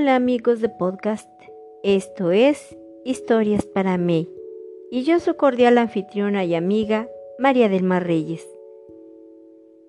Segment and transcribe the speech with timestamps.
[0.00, 1.28] Hola amigos de podcast,
[1.82, 4.28] esto es Historias para May
[4.92, 7.08] y yo su cordial anfitriona y amiga
[7.40, 8.48] María del Mar Reyes.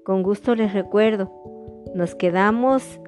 [0.04, 1.32] Con gusto les recuerdo,
[1.94, 3.00] nos quedamos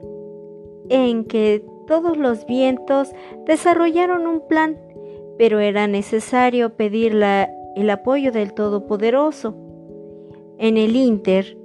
[0.89, 3.11] en que todos los vientos
[3.47, 4.77] desarrollaron un plan,
[5.39, 7.19] pero era necesario pedir
[7.75, 9.55] el apoyo del Todopoderoso.
[10.59, 11.57] En el Inter,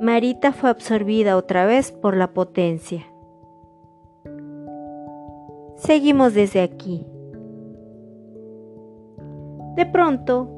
[0.00, 3.04] Marita fue absorbida otra vez por la potencia.
[5.78, 7.06] Seguimos desde aquí.
[9.76, 10.48] De pronto,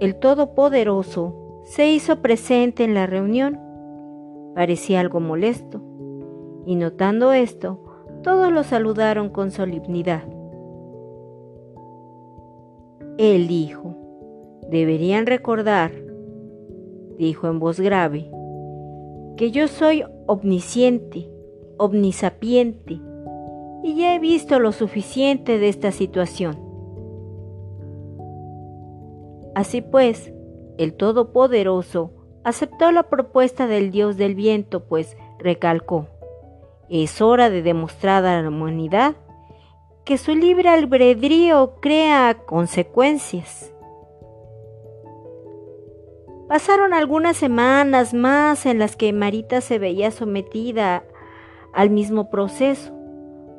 [0.00, 3.60] el Todopoderoso se hizo presente en la reunión.
[4.54, 5.82] Parecía algo molesto,
[6.64, 7.78] y notando esto,
[8.22, 10.24] todos lo saludaron con solemnidad.
[13.18, 13.94] Él dijo,
[14.70, 15.92] deberían recordar,
[17.18, 18.30] dijo en voz grave,
[19.36, 21.30] que yo soy omnisciente,
[21.76, 22.98] omnisapiente,
[23.82, 26.58] y ya he visto lo suficiente de esta situación.
[29.54, 30.32] Así pues,
[30.78, 32.12] el Todopoderoso
[32.44, 36.08] aceptó la propuesta del Dios del viento, pues recalcó,
[36.88, 39.14] es hora de demostrar a la humanidad
[40.04, 43.72] que su libre albedrío crea consecuencias.
[46.48, 51.04] Pasaron algunas semanas más en las que Marita se veía sometida
[51.72, 52.99] al mismo proceso.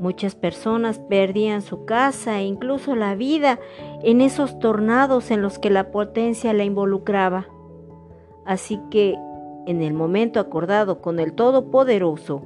[0.02, 3.60] Muchas personas perdían su casa e incluso la vida
[4.02, 7.46] en esos tornados en los que la potencia la involucraba.
[8.44, 9.16] Así que,
[9.68, 12.42] en el momento acordado con el Todopoderoso,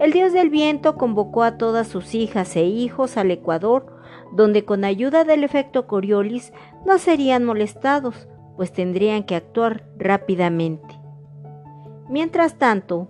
[0.00, 3.86] el dios del viento convocó a todas sus hijas e hijos al Ecuador,
[4.34, 6.52] donde con ayuda del efecto Coriolis
[6.84, 11.00] no serían molestados, pues tendrían que actuar rápidamente.
[12.10, 13.08] Mientras tanto,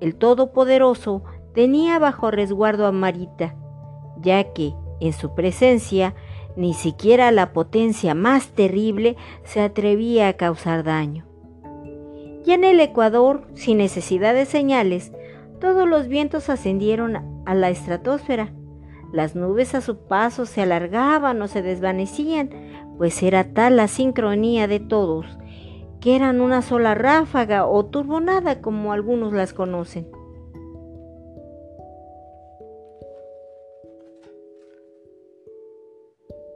[0.00, 3.54] el Todopoderoso tenía bajo resguardo a Marita,
[4.20, 6.14] ya que, en su presencia,
[6.56, 11.24] ni siquiera la potencia más terrible se atrevía a causar daño.
[12.44, 15.12] Y en el Ecuador, sin necesidad de señales,
[15.60, 18.52] todos los vientos ascendieron a la estratosfera.
[19.12, 22.50] Las nubes a su paso se alargaban o se desvanecían,
[22.98, 25.26] pues era tal la sincronía de todos,
[26.00, 30.06] que eran una sola ráfaga o turbonada como algunos las conocen.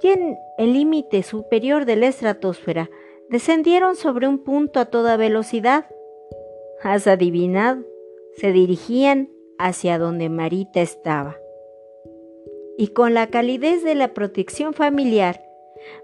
[0.03, 2.91] Y en el límite superior de la estratosfera
[3.29, 5.87] descendieron sobre un punto a toda velocidad.
[6.83, 7.83] Has adivinado,
[8.37, 11.37] se dirigían hacia donde Marita estaba.
[12.77, 15.43] Y con la calidez de la protección familiar,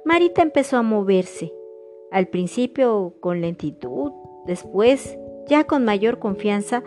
[0.04, 1.53] Marita empezó a moverse,
[2.10, 4.12] al principio con lentitud,
[4.47, 5.16] después,
[5.47, 6.83] ya con mayor confianza,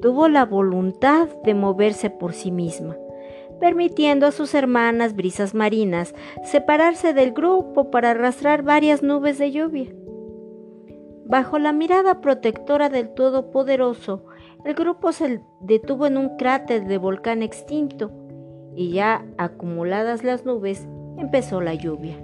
[0.00, 2.96] tuvo la voluntad de moverse por sí misma,
[3.62, 9.94] permitiendo a sus hermanas brisas marinas separarse del grupo para arrastrar varias nubes de lluvia.
[11.26, 14.24] Bajo la mirada protectora del Todopoderoso,
[14.64, 18.10] el grupo se detuvo en un cráter de volcán extinto
[18.74, 22.16] y ya acumuladas las nubes empezó la lluvia.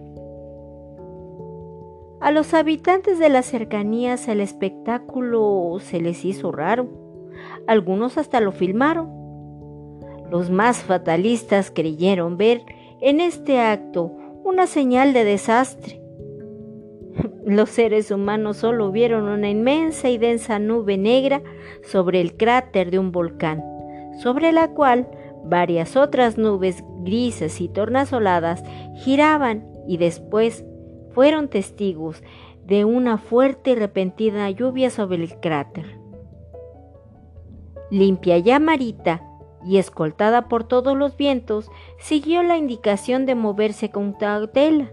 [2.21, 6.88] A los habitantes de las cercanías el espectáculo se les hizo raro.
[7.69, 9.18] Algunos hasta lo filmaron.
[10.31, 12.62] Los más fatalistas creyeron ver
[13.00, 14.12] en este acto
[14.44, 16.00] una señal de desastre.
[17.47, 21.43] Los seres humanos solo vieron una inmensa y densa nube negra
[21.83, 23.62] sobre el cráter de un volcán,
[24.22, 25.09] sobre la cual
[25.44, 28.62] varias otras nubes grises y tornasoladas
[28.97, 30.65] giraban y después
[31.15, 32.22] fueron testigos
[32.66, 35.99] de una fuerte y repentina lluvia sobre el cráter.
[37.91, 39.28] Limpia ya Marita
[39.69, 44.91] y escoltada por todos los vientos, siguió la indicación de moverse con cautela.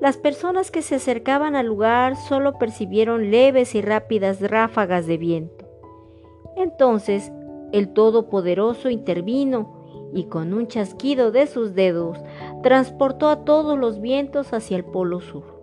[0.00, 5.66] Las personas que se acercaban al lugar solo percibieron leves y rápidas ráfagas de viento.
[6.56, 7.32] Entonces
[7.72, 12.18] el Todopoderoso intervino y con un chasquido de sus dedos
[12.62, 15.58] transportó a todos los vientos hacia el Polo Sur.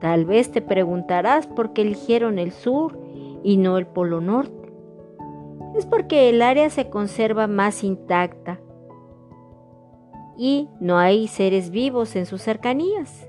[0.00, 2.98] Tal vez te preguntarás por qué eligieron el sur
[3.42, 4.61] y no el Polo Norte.
[5.76, 8.60] Es porque el área se conserva más intacta
[10.36, 13.28] y no hay seres vivos en sus cercanías.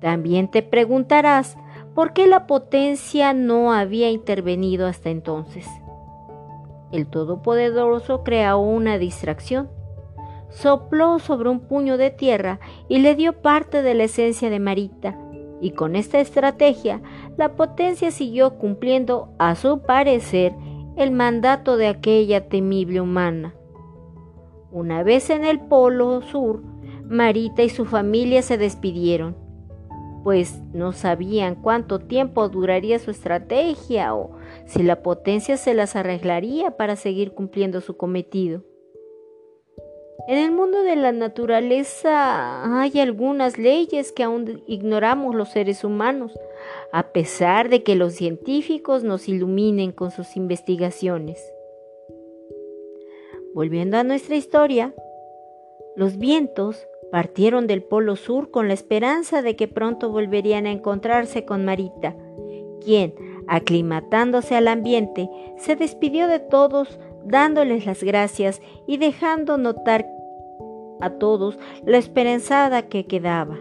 [0.00, 1.56] También te preguntarás
[1.94, 5.66] por qué la potencia no había intervenido hasta entonces.
[6.92, 9.68] El Todopoderoso creó una distracción
[10.50, 15.18] sopló sobre un puño de tierra y le dio parte de la esencia de Marita,
[15.60, 17.00] y con esta estrategia
[17.36, 20.54] la potencia siguió cumpliendo, a su parecer,
[20.98, 23.54] el mandato de aquella temible humana,
[24.72, 26.62] Una vez en el Polo Sur,
[27.04, 29.36] Marita y su familia se despidieron,
[30.24, 34.36] pues no sabían cuánto tiempo duraría su estrategia o
[34.66, 38.64] si la potencia se las arreglaría para seguir cumpliendo su cometido.
[40.26, 46.32] En el mundo de la naturaleza hay algunas leyes que aún ignoramos los seres humanos,
[46.92, 51.40] a pesar de que los científicos nos iluminen con sus investigaciones.
[53.54, 54.94] Volviendo a nuestra historia,
[55.96, 61.44] los vientos partieron del Polo Sur con la esperanza de que pronto volverían a encontrarse
[61.44, 62.14] con Marita,
[62.84, 63.14] quien,
[63.46, 66.98] aclimatándose al ambiente, se despidió de todos
[67.28, 70.06] dándoles las gracias y dejando notar
[71.00, 73.56] a todos la esperanzada que quedaba.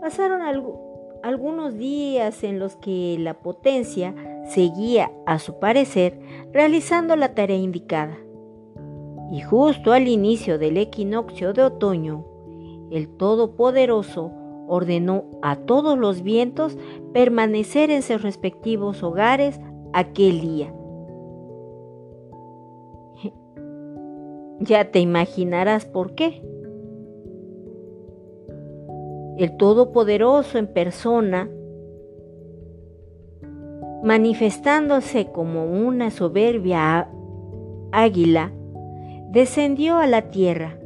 [0.00, 0.40] Pasaron
[1.22, 4.14] algunos días en los que la potencia
[4.48, 6.20] seguía, a su parecer,
[6.52, 8.16] realizando la tarea indicada.
[9.32, 12.24] Y justo al inicio del equinoccio de otoño,
[12.90, 14.32] el Todopoderoso
[14.68, 16.78] ordenó a todos los vientos
[17.12, 19.60] permanecer en sus respectivos hogares
[19.92, 20.72] aquel día
[24.60, 26.42] Ya te imaginarás por qué.
[29.38, 31.48] El Todopoderoso en persona,
[34.02, 37.08] manifestándose como una soberbia
[37.92, 38.52] águila,
[39.30, 40.78] descendió a la tierra.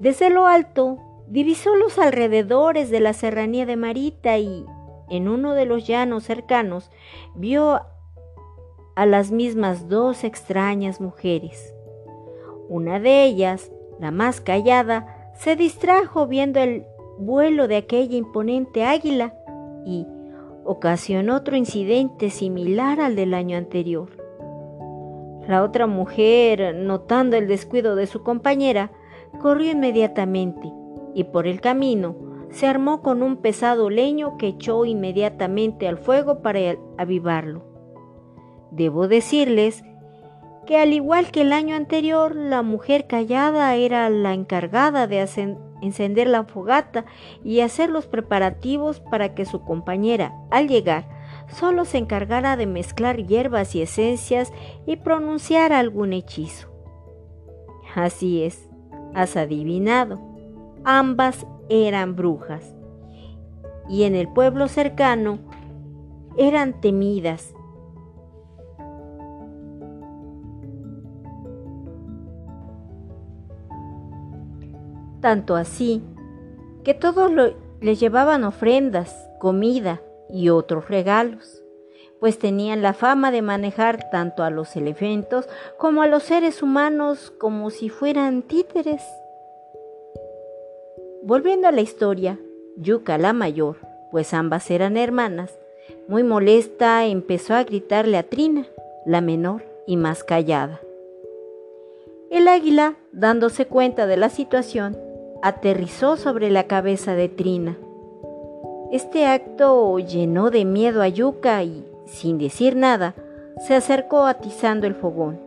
[0.00, 0.98] Desde lo alto
[1.28, 4.64] divisó los alrededores de la serranía de Marita y,
[5.10, 6.90] en uno de los llanos cercanos,
[7.34, 7.80] vio
[8.94, 11.74] a las mismas dos extrañas mujeres.
[12.68, 16.86] Una de ellas, la más callada, se distrajo viendo el
[17.18, 19.34] vuelo de aquella imponente águila
[19.84, 20.06] y
[20.64, 24.10] ocasionó otro incidente similar al del año anterior.
[25.46, 28.92] La otra mujer, notando el descuido de su compañera,
[29.40, 30.72] corrió inmediatamente
[31.14, 32.16] y por el camino
[32.50, 37.73] se armó con un pesado leño que echó inmediatamente al fuego para avivarlo.
[38.76, 39.84] Debo decirles
[40.66, 45.26] que al igual que el año anterior, la mujer callada era la encargada de
[45.82, 47.04] encender la fogata
[47.44, 51.08] y hacer los preparativos para que su compañera, al llegar,
[51.48, 54.52] solo se encargara de mezclar hierbas y esencias
[54.86, 56.68] y pronunciar algún hechizo.
[57.94, 58.68] Así es,
[59.14, 60.18] has adivinado.
[60.84, 62.74] Ambas eran brujas.
[63.88, 65.38] Y en el pueblo cercano
[66.36, 67.54] eran temidas
[75.24, 76.02] tanto así
[76.84, 77.32] que todos
[77.80, 81.62] le llevaban ofrendas, comida y otros regalos,
[82.20, 85.48] pues tenían la fama de manejar tanto a los elementos
[85.78, 89.00] como a los seres humanos como si fueran títeres.
[91.22, 92.38] Volviendo a la historia,
[92.76, 93.78] Yuka la mayor,
[94.10, 95.58] pues ambas eran hermanas,
[96.06, 98.66] muy molesta empezó a gritarle a Trina,
[99.06, 100.82] la menor y más callada.
[102.28, 104.98] El águila, dándose cuenta de la situación,
[105.44, 107.76] aterrizó sobre la cabeza de Trina.
[108.90, 113.14] Este acto llenó de miedo a Yuka y, sin decir nada,
[113.66, 115.38] se acercó atizando el fogón.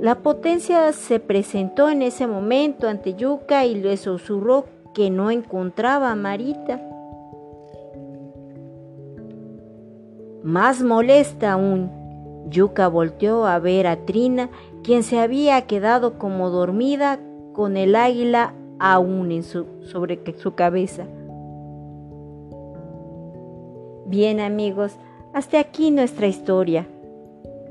[0.00, 6.10] La potencia se presentó en ese momento ante Yuka y le susurró que no encontraba
[6.10, 6.82] a Marita.
[10.42, 11.88] Más molesta aún,
[12.48, 14.50] Yuka volteó a ver a Trina,
[14.82, 17.20] quien se había quedado como dormida
[17.52, 21.06] con el águila aún en su, sobre su cabeza.
[24.06, 24.96] Bien amigos,
[25.32, 26.86] hasta aquí nuestra historia.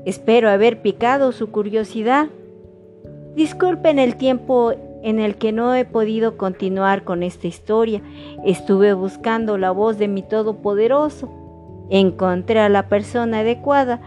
[0.06, 2.28] Espero haber picado su curiosidad.
[3.34, 4.72] Disculpen el tiempo
[5.02, 8.00] en el que no he podido continuar con esta historia.
[8.44, 11.28] Estuve buscando la voz de mi Todopoderoso.
[11.90, 14.00] Encontré a la persona adecuada,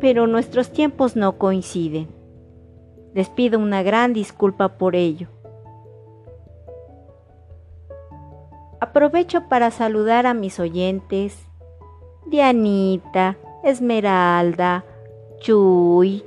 [0.00, 2.08] pero nuestros tiempos no coinciden.
[3.14, 5.28] Les pido una gran disculpa por ello.
[8.80, 11.46] Aprovecho para saludar a mis oyentes,
[12.26, 14.84] Dianita, Esmeralda,
[15.38, 16.24] Chuy,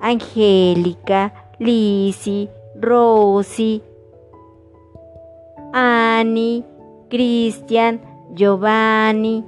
[0.00, 3.82] Angélica, Lisi, Rosy,
[5.72, 6.64] Annie,
[7.08, 8.00] Cristian,
[8.34, 9.44] Giovanni,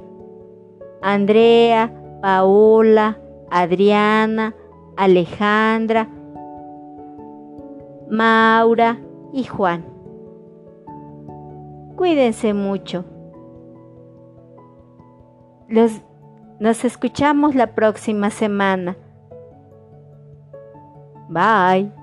[1.02, 3.18] Andrea, Paola,
[3.50, 4.54] Adriana,
[4.96, 6.08] Alejandra,
[8.12, 8.98] Maura
[9.32, 9.86] y Juan.
[11.96, 13.06] Cuídense mucho.
[15.66, 16.02] Los,
[16.60, 18.98] nos escuchamos la próxima semana.
[21.30, 22.01] Bye.